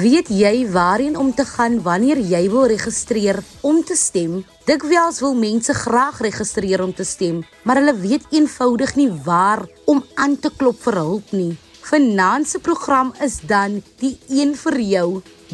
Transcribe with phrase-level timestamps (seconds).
[0.00, 3.36] Weet jy waarheen om te gaan wanneer jy wil registreer
[3.66, 4.38] om te stem?
[4.64, 10.00] Dikwels wil mense graag registreer om te stem, maar hulle weet eenvoudig nie waar om
[10.14, 11.50] aan te klop vir hulp nie.
[11.84, 15.06] Finansie program is dan die een vir jou.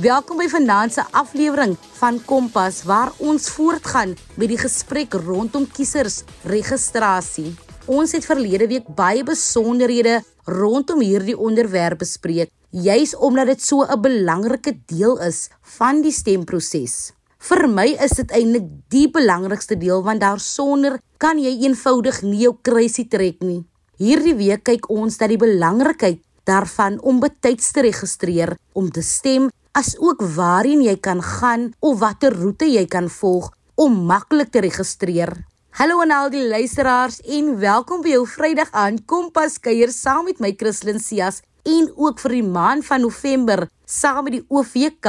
[0.05, 7.57] Welkom by Finansie aflewering van Kompas waar ons voortgaan met die gesprek rondom kiesers registrasie.
[7.87, 14.01] Ons het verlede week baie besonderhede rondom hierdie onderwerp bespreek juis omdat dit so 'n
[14.01, 15.49] belangrike deel is
[15.79, 17.13] van die stemproses.
[17.39, 22.57] Vir my is dit eintlik die belangrikste deel want daarsonder kan jy eenvoudig nie jou
[22.63, 23.65] kruisie trek nie.
[23.99, 29.51] Hierdie week kyk ons dat die belangrikheid daarvan om betyds te registreer om te stem,
[29.73, 35.33] asook waarheen jy kan gaan of watter roete jy kan volg om maklik te registreer.
[35.77, 40.41] Hallo aan al die luisteraars en welkom by jou Vrydag aan Kompas kuier saam met
[40.41, 45.09] my Christlyn Cias en ook vir die maand van November saam met die OVK.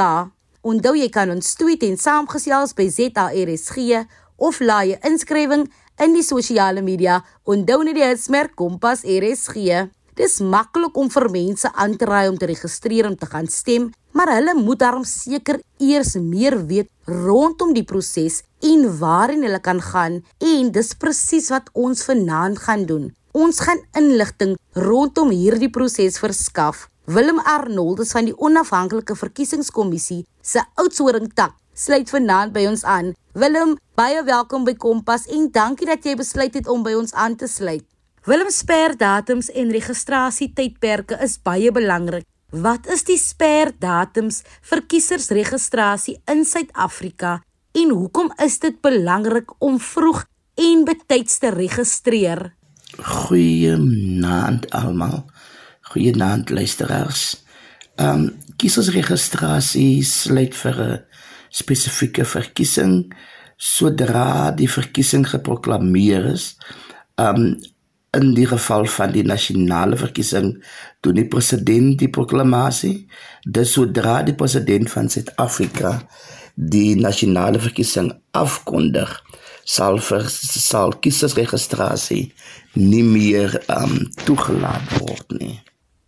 [0.66, 4.02] Onthou jy kan ons tweet en saamgesels by ZARSG
[4.36, 5.68] of laai 'n inskrywing
[6.02, 7.22] in die sosiale media.
[7.44, 9.88] Onthou net die hitsmerk Kompas RSG.
[10.14, 13.92] Dis maklik om vir mense aan te raai om te registreer om te gaan stem,
[14.12, 19.80] maar hulle moet daarom seker eers meer weet rondom die proses en waarheen hulle kan
[19.80, 23.14] gaan en dis presies wat ons vanaand gaan doen.
[23.38, 26.88] Ons gaan inligting rondom hierdie proses verskaf.
[27.06, 33.12] Willem Arnoldus van die Onafhanklike Verkiesingskommissie se Oudtshoorn tak sluit vanaand by ons aan.
[33.38, 37.38] Willem, baie welkom by Kompas en dankie dat jy besluit het om by ons aan
[37.38, 37.86] te sluit.
[38.26, 42.26] Willem sperdatums en registrasietydperke is baie belangrik.
[42.50, 47.38] Wat is die sperdatums vir kiesersregistrasie in Suid-Afrika
[47.78, 50.26] en hoekom is dit belangrik om vroeg
[50.58, 52.48] en betyds te registreer?
[52.96, 55.24] Goeienaand almal.
[55.92, 57.44] Goeienaand luisteraars.
[57.96, 61.04] Ehm um, kiesersregistrasie sluit vir 'n
[61.50, 63.14] spesifieke verkiesing
[63.56, 66.56] sodra die verkiesing geproklaameer is.
[67.16, 67.60] Ehm um,
[68.10, 70.64] in die geval van die nasionale verkiesing
[71.00, 73.06] doen die president die proklamasie.
[73.44, 76.08] Dis sodra die president van Suid-Afrika
[76.54, 79.22] die nasionale verkiesing afkondig
[79.68, 82.30] sal vir sal kiesersregistrasie
[82.78, 85.56] nie meer um toegelaat word nie.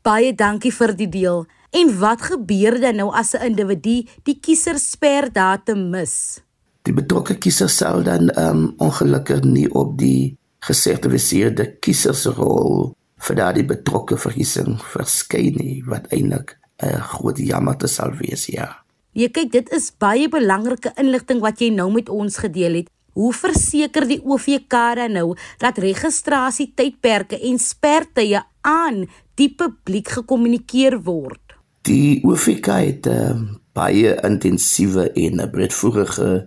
[0.07, 1.45] Baie dankie vir die deel.
[1.77, 6.41] En wat gebeur dan nou as 'n individu die kiesersperdatum mis?
[6.83, 14.17] Die betrokke kiezer sal dan um ongelukkig nie op die gesertifiseerde kiesersrol vir daardie betrokke
[14.17, 18.81] verkiesing verskyn nie, wat eintlik 'n groot jammerte sal wees, ja.
[19.13, 22.89] Jy kyk, dit is baie belangrike inligting wat jy nou met ons gedeel het.
[23.13, 31.01] Hoe verseker die OVK dan nou dat registrasie tydperke en spertye aan die publiek gekommunikeer
[31.03, 31.57] word?
[31.83, 33.41] Die OVK het 'n uh,
[33.73, 36.47] baie intensiewe en 'n breedvoerige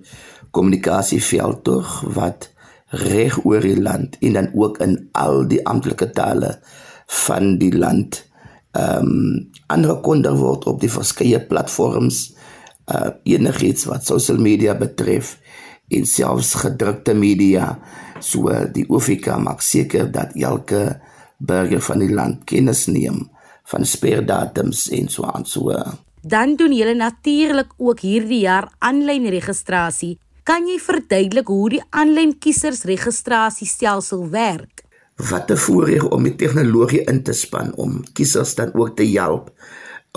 [0.51, 2.53] kommunikasieveld tog wat
[2.93, 6.59] reg oor die land en dan ook in al die amptelike tale
[7.25, 8.21] van die land
[8.71, 12.33] ehm um, aangekondig word op die verskeie platforms
[12.93, 15.37] uh enigiets wat sosiale media betref
[15.97, 17.79] en selfs gedrukte media.
[18.19, 20.99] So die OFK maak seker dat elke
[21.37, 23.29] burger van die land kennis neem
[23.71, 25.71] van sperdatums en so aan so.
[26.23, 30.17] Dan doen julle natuurlik ook hierdie jaar aanlyn registrasie.
[30.43, 34.83] Kan jy verduidelik hoe die aanlyn kiesersregistrasiestelsel werk?
[35.15, 39.51] Wat 'n voorreg om die tegnologie in te span om kiesers dan ook te help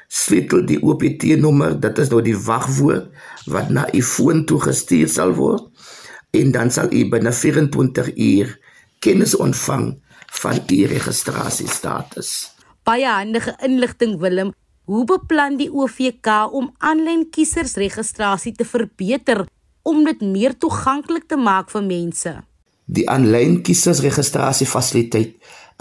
[0.08, 3.10] Sleutel die OPT-nommer, dit is nou die wagwoord
[3.52, 5.68] wat na u foon toe gestuur sal word
[6.36, 8.54] en dan sal u binne 24 uur
[9.04, 9.90] kennis ontvang
[10.40, 12.30] van u registrasiestatus.
[12.84, 14.54] Baie handige inligting Willem.
[14.88, 19.44] Hoe beplan die OVK om aanlyn kiesersregistrasie te verbeter
[19.84, 22.32] om dit meer toeganklik te maak vir mense?
[22.88, 25.34] Die aanlyn kiesersregistrasie fasiliteit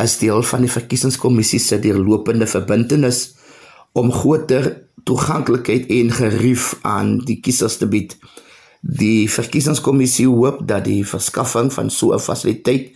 [0.04, 3.21] is deel van die verkiesingskommissie se deurlopende verbintenis
[3.98, 4.74] om groter
[5.07, 8.18] toeganklikheid en gerief aan die kiesers te bied.
[8.81, 12.92] Die verkiesingskommissie hoop dat die verskaffing van so 'n fasiliteit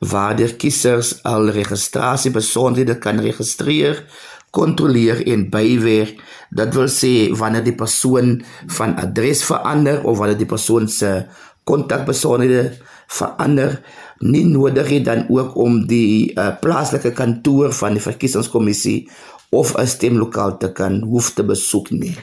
[0.00, 4.04] waar die kiesers al registrasiebesonderhede kan registreer,
[4.50, 6.14] kontroleer en byweer.
[6.50, 11.26] Dit wil sê wanneer die persoon van adres verander of wanneer die persoon se
[11.64, 12.76] kontakbesonderhede
[13.06, 13.80] verander,
[14.18, 19.08] nie nodig het dan ook om die uh, plaaslike kantoor van die verkiesingskommissie
[19.50, 22.16] of 'n stemlokaal te kan hoef te besoek nie.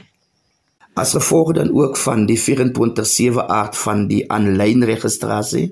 [0.94, 5.72] As gevolg dan ook van die 24/7 aard van die aanlyn registrasie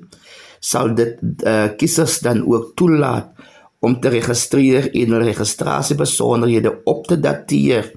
[0.60, 3.32] sal dit uh, kiesers dan ook toelaat
[3.80, 7.92] om te registreer en hul registrasiebesonderhede op te dateer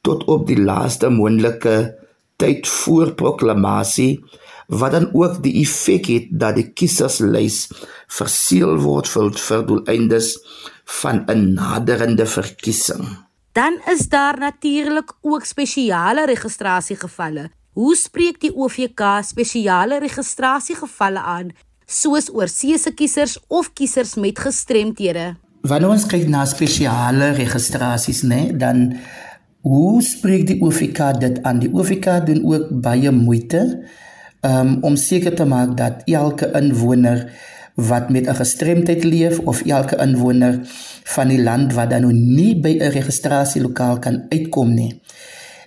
[0.00, 1.76] tot op die laaste moontlike
[2.38, 4.12] tyd voor proklamasie
[4.68, 7.68] wat dan ook die effek het dat die kieserslys
[8.12, 10.34] verseël word vir vir doeleindes
[11.00, 13.04] van 'n naderende verkiesing.
[13.52, 17.50] Dan is daar natuurlik ook spesiale registrasiegevalle.
[17.72, 21.50] Hoe spreek die OVK spesiale registrasiegevalle aan,
[21.86, 25.36] soos oorseese kiesers of kiesers met gestremthede?
[25.62, 28.96] Wanneer ons kyk na spesiale registrasies, nê, dan
[29.60, 31.58] hoe spreek die OVK dit aan?
[31.58, 33.84] Die OVK doen ook baie moeite
[34.40, 37.26] um, om seker te maak dat elke inwoner
[37.74, 40.60] wat met 'n gestremdheid leef of elke inwoner
[41.04, 45.00] van die land wat dan nou nie by 'n registrasielokaal kan uitkom nie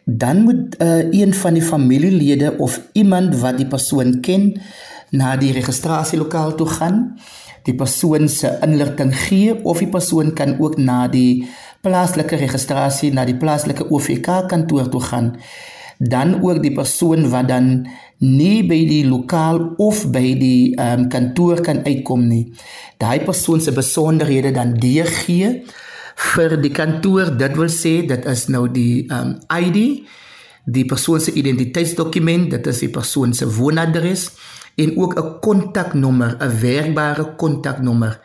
[0.06, 4.62] dan moet uh, een van die familielede of iemand wat die persoon ken
[5.09, 7.19] na die registrasielokaal toe gaan
[7.63, 11.47] die persoon se inligting gee of die persoon kan ook na die
[11.81, 15.35] plaaslike registrasie na die plaaslike OVK kantoor toe gaan
[16.09, 17.86] dan ook die persoon wat dan
[18.21, 22.48] nie by die lokaal of by die um, kantoor kan uitkom nie.
[23.01, 25.62] Daai persoon se besonderhede dan deurgee
[26.33, 27.33] vir die kantoor.
[27.38, 30.07] Dit wil sê dit is nou die um, ID,
[30.65, 34.30] die persoon se identiteitsdokument, dit is die persoon se woonadres
[34.81, 38.19] en ook 'n kontaknommer, 'n werkbare kontaknommer.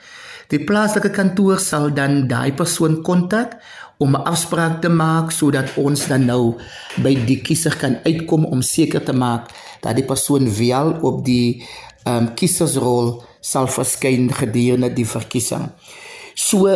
[0.53, 3.57] Die plaaslike kantoor sal dan daai persoon kontak
[3.99, 6.55] om 'n afspraak te maak sodat ons dan nou
[7.03, 9.51] by die kiezer kan uitkom om seker te maak
[9.81, 11.63] dat die persoon wel op die
[12.05, 15.71] ehm um, kiezersrol sal verskyn gedurende die verkiesing.
[16.35, 16.67] So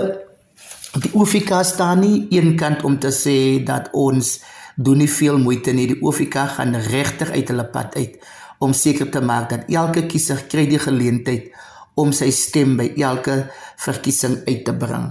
[1.02, 4.40] die OFK staan nie eenkant om te sê dat ons
[4.76, 5.86] doen nie veel moeite nie.
[5.86, 8.18] Die OFK gaan regtig uit hulle pad uit
[8.58, 11.52] om seker te maak dat elke kiezer kry die geleentheid
[12.00, 13.44] om sy stem by elke
[13.80, 15.10] verkiesing uit te bring.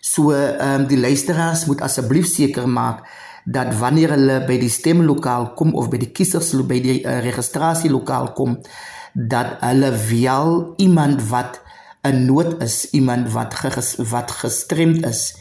[0.00, 3.06] So ehm um, die luisteraars moet asseblief seker maak
[3.46, 8.32] dat wanneer hulle by die stemlokaal kom of by die kiesers by die uh, registrasielokaal
[8.38, 8.58] kom
[9.14, 11.60] dat hulle wel iemand wat
[12.06, 15.34] 'n nood is, iemand wat ges, wat gestremd is,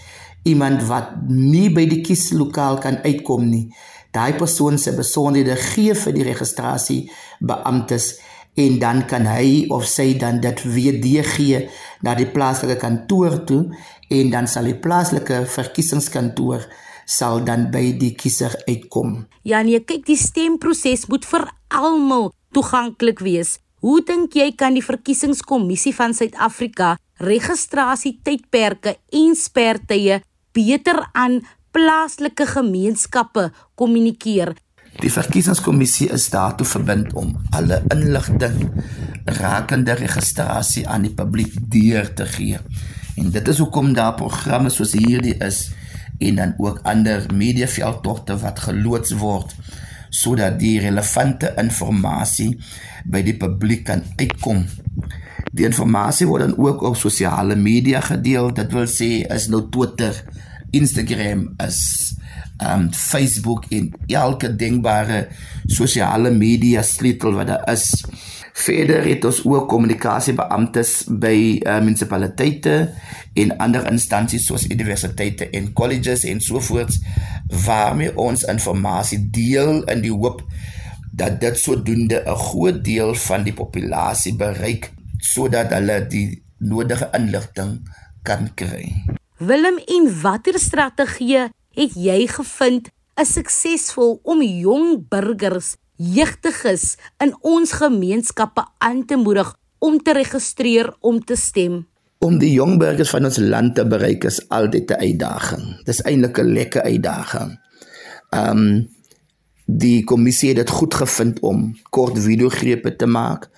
[0.44, 3.74] iemand wat nie by die kieslokaal kan uitkom nie.
[4.12, 8.16] Daai persoon se besonderhede gee vir die registrasie beamptes
[8.56, 11.66] en dan kan hy of sy dan dit weer gee
[12.02, 13.62] na die plaaslike kantoor toe
[14.10, 16.64] en dan sal die plaaslike verkiesingskantoor
[17.06, 19.26] sal dan by die kiezer uitkom.
[19.46, 23.60] Ja nee, kyk die stemproses moet vir almal toeganklik wees.
[23.86, 30.22] Hoe dink jy kan die verkiesingskommissie van Suid-Afrika registrasie tydperke en spertye
[30.56, 31.44] beter aan
[31.76, 34.56] plaaslike gemeenskappe kommunikeer?
[35.02, 38.70] Die verkiesingskommissie is daartoe verbind om alle inligting
[39.26, 42.62] rakende registrasie aan die publiek deur te gee.
[43.20, 45.66] En dit is hoekom daar programme soos hierdie is
[46.24, 49.56] en dan ook ander mediaveldtogte wat geloods word
[50.16, 52.54] sodat die relevante inligting
[53.12, 54.64] by die publiek kan uitkom.
[55.52, 58.54] Die inligting word dan ook op sosiale media gedeel.
[58.56, 60.16] Dit wil sê is nou Twitter,
[60.76, 61.82] Instagram, is
[62.64, 65.26] um Facebook en elke denkbare
[65.68, 67.90] sosiale media sleutel wat daar is.
[68.56, 72.76] Verder het ons ook kommunikasiebeamptes by uh, munisipaliteite
[73.36, 76.96] en ander instansies soos universiteite en colleges en so voort
[77.66, 80.40] waarmee ons inligting deel in die hoop
[81.16, 87.84] dat dit sodoende 'n groot deel van die populasie bereik sodat hulle die nodige inligting
[88.24, 89.04] kan kry.
[89.38, 92.86] Willem, en watter strategie het jy gevind
[93.20, 99.52] is suksesvol om jong burgers, jeugdiges in ons gemeenskappe aan te moedig
[99.84, 101.82] om te registreer om te stem?
[102.24, 105.84] Om die jong burgers van ons land te bereik is altyd 'n uitdaging.
[105.84, 107.60] Dis eintlik 'n lekker uitdaging.
[108.32, 108.88] Um
[109.66, 113.50] die kommissie het dit goed gevind om kort videogrepe te maak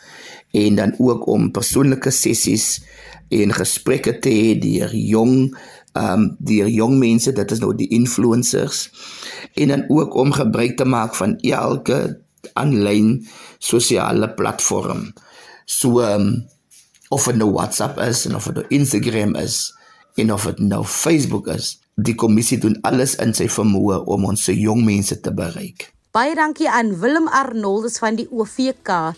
[0.51, 2.81] en dan ook om persoonlike sessies
[3.29, 5.51] en gesprekke te hê deur jong
[5.97, 8.87] ehm um, die jong mense, dit is nou die influencers
[9.57, 12.19] en dan ook om gebruik te maak van elke
[12.53, 13.25] aanlyn
[13.57, 15.09] sosiale platform.
[15.65, 16.45] So ehm um,
[17.09, 19.73] of dit nou WhatsApp is en of dit nou Instagram is
[20.15, 21.77] en of dit nou Facebook is.
[21.95, 25.87] Die kommissie doen alles in sy vermoë om ons se jong mense te bereik.
[26.11, 29.13] Baie dankie aan Willem Arnoldus van die OVK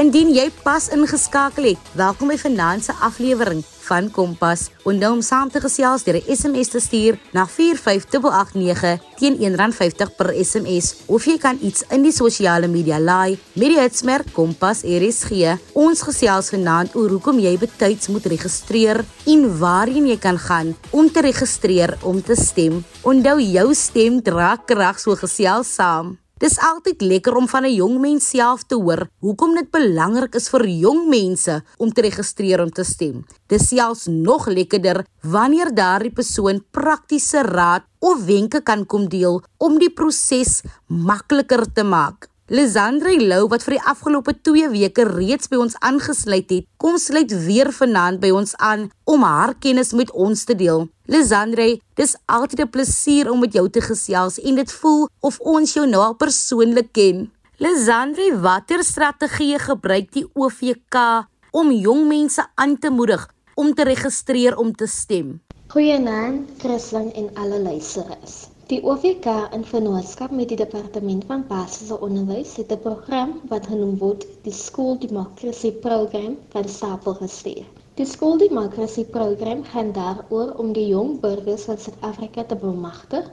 [0.00, 4.70] Indien jy pas ingeskakel het, welkom by vanaand se aflewering van Kompas.
[4.88, 10.32] Onthou om saam te gesels deur 'n SMS te stuur na 45889 teen R1.50 per
[10.44, 15.58] SMS of jy kan iets in die sosiale media laai met die hitsmerk Kompas RSG.
[15.72, 21.12] Ons gesels vanaand oor hoekom jy betyds moet registreer en waarheen jy kan gaan om
[21.12, 22.84] te registreer om te stem.
[23.02, 26.16] Onthou jou stem dra krag so gesels saam.
[26.40, 30.48] Dis altyd lekker om van 'n jong mens self te hoor hoekom dit belangrik is
[30.48, 33.26] vir jong mense om te registreer om te stem.
[33.46, 39.78] Dis selfs nog lekkerder wanneer daardie persoon praktiese raad of wenke kan kom deel om
[39.78, 42.30] die proses makliker te maak.
[42.50, 47.30] Lisandre Lou wat vir die afgelope 2 weke reeds by ons aangesluit het, kom sluit
[47.44, 50.88] weer vanaand by ons aan om haar kennis met ons te deel.
[51.06, 55.74] Lisandre, dis altyd 'n plesier om met jou te gesels en dit voel of ons
[55.78, 57.30] jou nou al persoonlik ken.
[57.62, 64.58] Lisandre, watter strategie gebruik die OVK om jong mense aan te moedig om te registreer
[64.58, 65.38] om te stem?
[65.68, 68.49] Goeienaand, Christlyn en alle luisteraars.
[68.70, 73.96] Die OVK in vennootskap met die Departement van Basiese Onderwys het 'n program wat genoem
[74.02, 77.64] word die School Democracy Program van stapel gestuur.
[78.00, 83.26] Die School Democracy Program gaan daaroor om die jong burgers van Suid-Afrika te bemagtig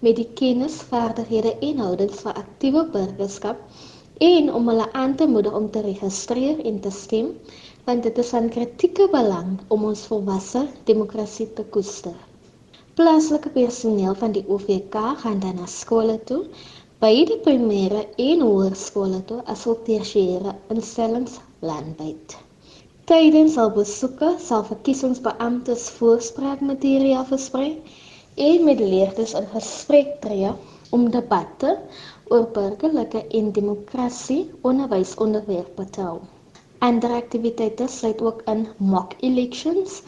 [0.00, 3.62] met die kennis, vaardighede en houdings vir aktiewe burgerskap
[4.18, 7.30] en om hulle aan te moedig om te registreer en te stem,
[7.84, 12.18] want dit is van kritieke belang om ons volwasse demokrasie te koester.
[13.00, 16.42] Plaaslike personeel van die OVK gaan dan na skole toe,
[17.00, 21.38] by die primêre en hoërskole toe asook tersiêre instellings
[21.70, 22.34] landwyd.
[23.08, 27.70] Tydens al besoeke sal verkiesingsbeamptes voorspraakmateriaal versprei
[28.50, 30.52] en met leerders in gesprek tree
[30.98, 31.78] om debatte
[32.28, 34.42] oor burgerlike en demokrasie
[34.72, 36.18] onderwys onderwerpe te hou.
[36.84, 40.02] Ander aktiwiteite sluit ook in mock elections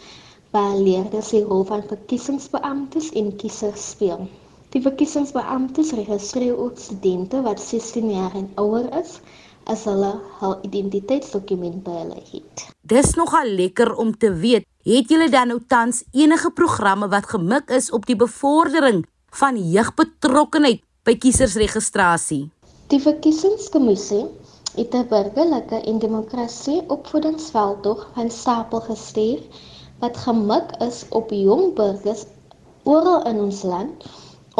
[0.52, 4.26] waar leerders die rol van verkiesingsbeamptes en kiesers speel.
[4.72, 9.18] Die verkiesingsbeamptes registreer ook studente wat 16 jaar en ouer is
[9.72, 12.66] as hulle hul identiteitsdokument by hulle het.
[12.82, 14.66] Dis nogal lekker om te weet.
[14.84, 19.04] Het julle dan nou tans enige programme wat gemik is op die bevordering
[19.38, 22.48] van jeugbetrokkenheid by kiesersregistrasie?
[22.92, 24.24] Die verkiesingskommissie
[24.74, 29.40] het 'n burgerlike en demokrasie opvoedingsveldtog van stapel gestuur
[30.02, 32.24] wat gemik is op jong burgers
[32.82, 34.06] oral in ons land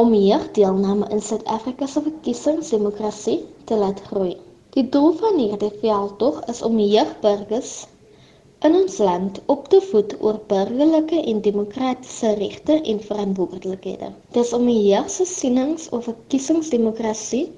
[0.01, 4.37] om meer deelname in Suid-Afrika se verkiesingsdemokrasie te laat groei.
[4.77, 7.73] Die doel van hierdie veldtog is om jeugburgers
[8.69, 14.13] in ons land op te voed oor burgerlike en demokratiese regte en verantwoordelikhede.
[14.39, 17.49] Dis om die jeug se sienings oor verkiesingsdemokrasie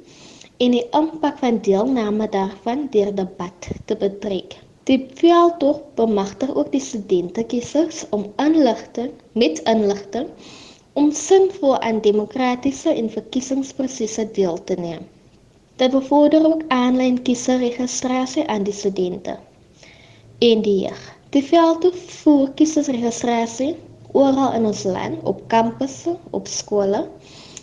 [0.64, 4.56] en die impak van deelname daarvan deur debat te betrek.
[4.88, 10.26] Die veldtog bemagtig ook die studentekiesers om inligting met inligting
[10.92, 15.06] om sinvol aan demokratiese en verkiesingsprosesse deel te neem.
[15.80, 19.38] Dit bevorder ook aanlyn kieserregistrasie aan die studente
[20.38, 21.02] en die jeug.
[21.34, 23.72] Die veldtog voer kiesersregistrasie
[24.12, 27.06] oral in ons land op kampusse, op skole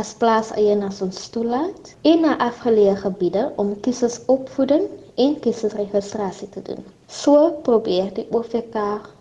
[0.00, 4.88] as plaaseienaars ons toelaat en na afgeleë gebiede om kiesersopvoeding
[5.24, 6.84] en kiesersregistrasie te doen.
[7.08, 8.76] So probeer die OVK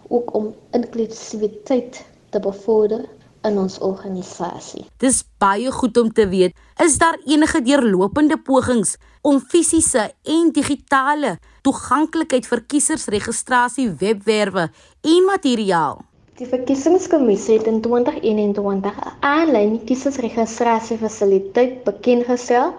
[0.08, 3.06] ook om inklusiwiteit te bevorder
[3.44, 4.86] in ons organisasie.
[4.98, 6.56] Dis baie goed om te weet.
[6.84, 14.70] Is daar enige deurlopende pogings om fisiese en digitale toeganklikheid vir kiesersregistrasie webwerwe
[15.02, 16.00] en materiaal?
[16.38, 22.74] Die verkiesingskommissie het in 2021 'n aanlyn kiesersregistrasie fasiliteit bekendgestel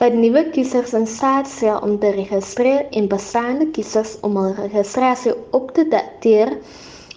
[0.00, 5.34] wat nuwe kiesers in staat stel om te registreer en bestaande kiesers om hul registrasie
[5.50, 6.56] op te dateer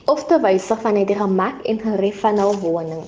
[0.09, 3.01] of te wysig vanuit die gemak en gerief van hul woning.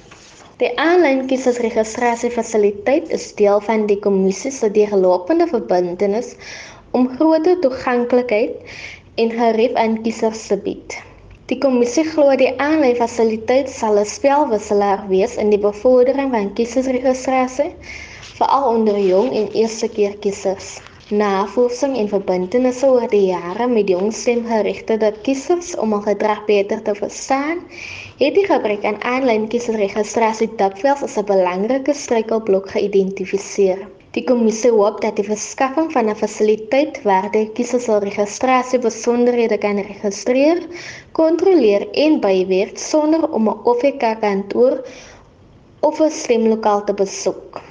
[0.61, 6.35] Die aanlyn kiesersregistrasie fasiliteit is deel van die kommissie se deurlopende verbintenis
[6.97, 8.75] om groter toeganklikheid
[9.23, 10.99] en gerief aan kiesers te bied.
[11.49, 17.71] Die kommissie glo die aanlyn fasiliteit sal 'n spelwisselaar wees in die bevordering van kiesersregistrasie
[18.37, 20.77] veral onder jong en eerste keer kiesers.
[21.11, 26.93] Navorsing en verbintenisse oor die jare met jong stemgerigte kiesers om hul gedrag beter te
[26.95, 27.57] verstaan,
[28.21, 33.81] het die gebrek aan aanlyn kieserregistrasie dikwels as 'n belangrike struikelblok geïdentifiseer.
[34.15, 39.57] Die kommissie hoop dat die verskaffing van 'n fasiliteit waar die kiesers hul registrasie besonderhede
[39.57, 40.63] kan registreer,
[41.11, 44.79] kontroleer en bywerk sonder om 'n OFK kantoor
[45.81, 47.61] of 'n stemlokaal te besoek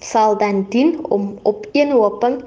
[0.00, 2.42] sal dan dien om op een hoping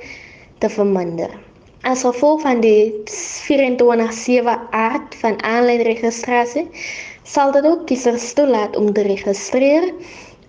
[0.61, 1.33] te verminder.
[1.81, 6.67] As gevolg van die 24/7 aard van aanlyn registrasie,
[7.23, 9.89] sal dit ook kiesers toelaat om te registreer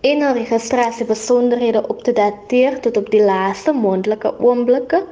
[0.03, 5.05] en hul registrasie besonderhede op te dateer tot op die laaste mondelike oomblikke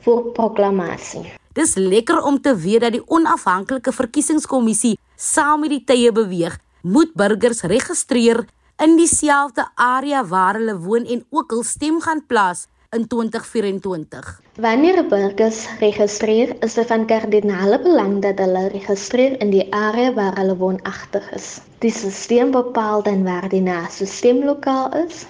[0.00, 1.26] voor proklamasie.
[1.52, 7.14] Dis lekker om te weet dat die onafhanklike verkiesingskommissie saam met die tye beweeg, moet
[7.14, 8.46] burgers registreer
[8.82, 14.40] in dieselfde area waar hulle woon en ook hul stem gaan plaas in 2024.
[14.54, 20.38] Wanneer burgers registreer, is dit van kardinale belang dat hulle registreer in die area waar
[20.40, 21.58] hulle woonagtig is.
[21.84, 25.26] Die stelsel bepaal dan waar die naaste stemlokaal is.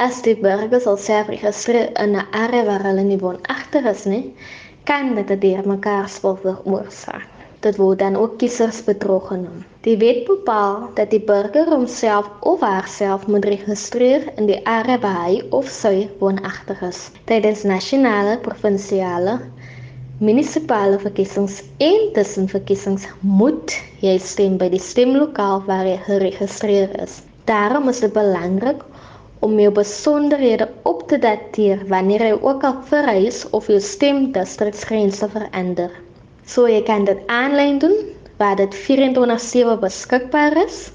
[0.00, 4.34] As die burgers alself registreer in 'n area waar hulle nie woonagtig is nie,
[4.84, 7.33] kan dit 'n deurmekaar spel veroorsaak.
[7.64, 9.62] Dit word dan ook kiesersbedrog genoem.
[9.86, 15.22] Die wet bepaal dat die burger homself of haarself moet registreer in die area waar
[15.22, 17.00] hy of sy woonagtig is.
[17.30, 19.38] Tydens nasionale, provinsiale,
[20.20, 27.22] munisipale verkiesings en tussenverkiesings moet jy stem by die stemlokaal waar jy geregistreer is.
[27.48, 28.84] Daarom is dit belangrik
[29.44, 36.03] om jou besonderhede op te dateer wanneer jy ook al verhuis of jou stemdistriksgrense verander.
[36.44, 37.96] So jy kan dit aanlyn doen
[38.36, 40.90] waar dit 24/7 beskikbaar is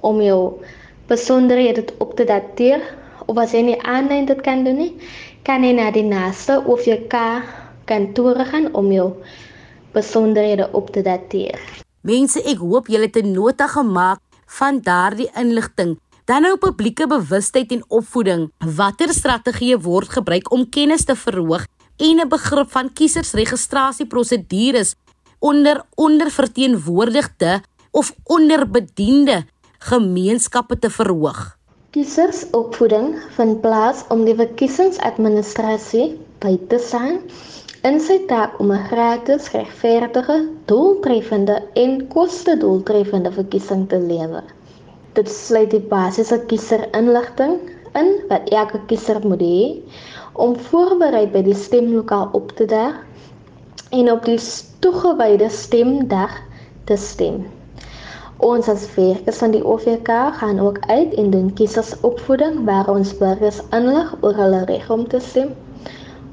[0.00, 0.62] om jou
[1.10, 2.80] besonderhede op te dateer
[3.26, 4.92] of as jy nie aanlyn dit kan doen nie,
[5.42, 7.42] kan jy na die naaste OVK
[7.84, 9.10] kantoor gaan om jou
[9.92, 11.58] besonderhede op te dateer.
[12.00, 15.98] Mense, ek hoop julle het 'n nota gemaak van daardie inligting.
[16.24, 18.50] Dan nou publieke bewustheid en opvoeding.
[18.58, 24.94] Watter strategieë word gebruik om kennis te verhoog en 'n begrip van kiesersregistrasieprosedures
[25.38, 29.44] onder onderverteenwoordigde of onderbediende
[29.78, 31.56] gemeenskappe te verhoog.
[31.90, 37.20] Kiesersopvoeding vind plaas om die verkiesingsadministrasie by te staan
[37.84, 44.44] in sy taak om 'n gratis, regverdige, doeltreffende en koste-doeltreffende verkiesing te lewer.
[45.12, 47.60] Dit sluit die basiese kieserinligting
[47.94, 49.60] in wat elke kiezer moet hê
[50.34, 52.96] om voorberei by die stemlokaal op te daag
[53.94, 54.38] en op die
[54.82, 56.32] toegewyde stemdag
[56.90, 57.44] te stem.
[58.42, 63.60] Ons as werkers van die OVK gaan ook uit en doen kiesersopvoeding waar ons burgers
[63.70, 65.52] inlig oor hulle reg om te stem.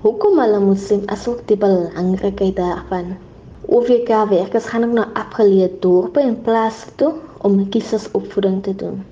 [0.01, 3.13] Hoekom hulle moet stem asook die belangrikheid daarvan.
[3.69, 7.13] OVK werkers gaan ook na afgeleë dorpe en plase toe
[7.45, 9.03] om kiesersopvoeding te doen.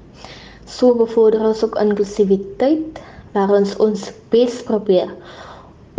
[0.66, 3.00] So bevorder ons ook inklusiwiteit
[3.34, 5.12] waar ons ons bes probeer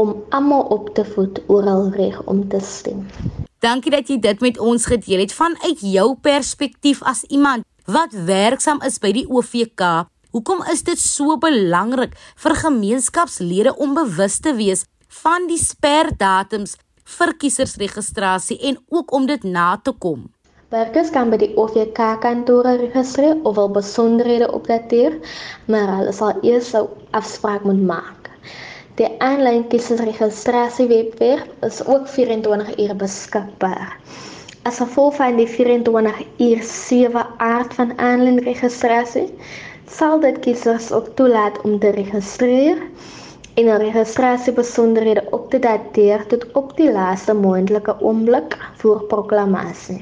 [0.00, 3.04] om almal op te voed oor hul reg om te stem.
[3.60, 8.80] Dankie dat jy dit met ons gedeel het vanuit jou perspektief as iemand wat werksaam
[8.86, 10.06] is by die OVK.
[10.30, 14.86] Hoekom is dit so belangrik vir gemeenskapslede om bewus te wees
[15.22, 16.76] van die sperdatums
[17.18, 20.28] vir kiesersregistrasie en ook om dit na te kom?
[20.70, 25.16] Werkers kan by die OVK kantore registreer of wil besonderhede opdateer,
[25.66, 26.84] maar hulle sal eers 'n
[27.20, 28.28] afspraak moet maak.
[29.00, 33.96] Die aanlyn kiesersregistrasie webwerf is ook 24 ure beskikbaar.
[34.62, 39.26] As gevolg van die 24 uur 7 aard van aanlyn registrasie,
[39.98, 42.78] sal dit kiesers ook toelaat om te registreer
[43.56, 50.00] en 'n registrasiebesonderhede op te dateer tot op die laaste moontlike oomblik voor proklamasie.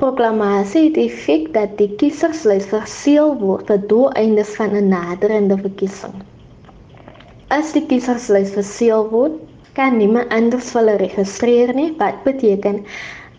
[0.00, 6.14] Proklamasie het effek dat die kieserslys verseël word vir doeleindes van 'n naderende verkiesing.
[7.56, 9.34] As die kieserslys verseël word,
[9.76, 12.80] kan niemand anders hulle registreer nie, wat beteken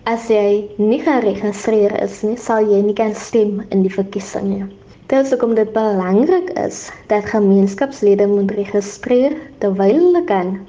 [0.06, 4.64] as jy nie geregistreer is nie, sal jy nie kan stem in die verkiesing nie.
[5.08, 10.60] Dit is ook dit belangrik is dat gemeenskapslede moet registreer terwyl hulle kan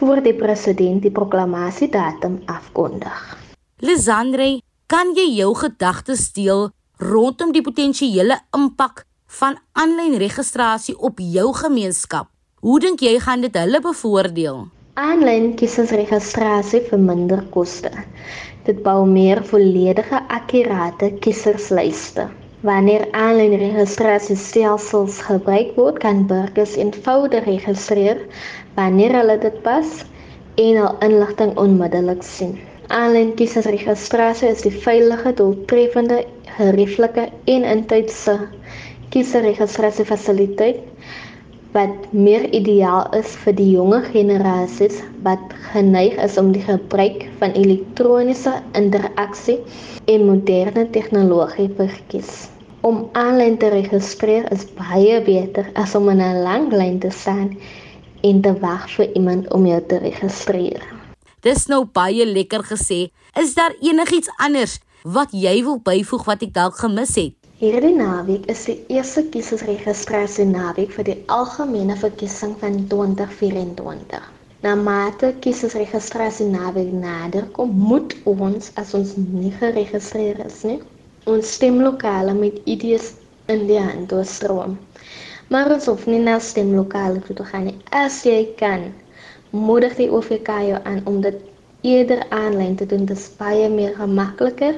[0.00, 3.36] voor die president die proklamasiedatum afkondig.
[3.84, 6.68] Lisandre, kan jy jou gedagtes deel
[7.02, 9.00] rondom die potensiële impak
[9.40, 12.28] van aanlyn registrasie op jou gemeenskap?
[12.62, 14.60] Hoe dink jy gaan dit hulle bevoordeel?
[14.94, 17.90] Aanlyn kiesersregistrasie verminder koste.
[18.68, 22.28] Dit bou meer volledige akkurate kieserslyste.
[22.62, 28.22] Wanneer aanlyn registrasiestelsels gebruik word, kan burgers eenvoudig registreer
[28.78, 29.98] wanneer hulle dit pas
[30.62, 32.56] en hul inligting onmiddellik sien.
[32.94, 36.20] Aanlyn kiesersregistrasie is die veilige, doeltreffende,
[36.54, 38.34] gerieflike en intydse
[39.10, 40.84] kiesersregistrasiefasiliteit
[41.74, 47.58] wat meer ideaal is vir die jonger generasies wat geneig is om die gebruik van
[47.58, 49.58] elektroniese interaksie
[50.06, 52.32] en moderne tegnologie te verkies.
[52.86, 57.58] Om aanlyn te registreer is baie beter as om in 'n lang lyn te staan
[58.22, 60.95] en te wag vir iemand om jou te registreer.
[61.46, 62.96] Dis nou baie lekker gesê.
[63.38, 64.72] Is daar enigiets anders
[65.16, 67.36] wat jy wil byvoeg wat ek dalk gemis het?
[67.60, 74.26] Hierdie naweek is die eerste kiesersregistrasie naweek vir die algemene verkiesing van 2024.
[74.66, 80.80] Na mate kiesersregistrasie naweek nader kom, moet ons as ons nie geregistreer is nie,
[81.30, 83.12] ons stemlokale met idees
[83.46, 84.74] in die hand doorstroom.
[85.54, 87.78] Maar ons hoef nie na stemlokale toe te gaan nie.
[87.94, 88.90] As jy kan,
[89.56, 91.36] moedig die OVK jou aan om dit
[91.80, 93.04] eerder aanlyn te doen.
[93.06, 94.74] Dit is baie meer gemakliker,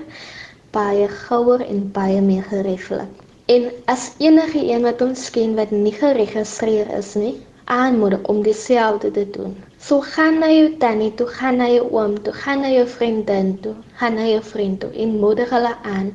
[0.77, 3.25] baie gouer en baie meer gerieflik.
[3.49, 9.11] En as enige een wat ons ken wat nie geregistreer is nie, aanmoedig om dieselfde
[9.11, 9.57] te doen.
[9.81, 13.55] So gaan na jou tannie toe, gaan na jou oom toe, gaan na jou vriendin
[13.65, 16.13] toe, gaan na jou vriend toe en moedig hulle aan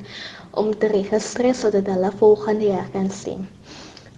[0.50, 3.48] om te registreer sodat hulle volgende jaar kan stem.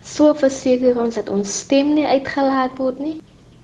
[0.05, 3.17] So verseker ons dat ons stem nie uitgelaat word nie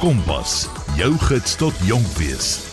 [0.00, 2.69] Kompas, jou gids tot jonk wees.